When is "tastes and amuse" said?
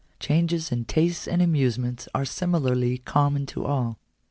0.85-1.77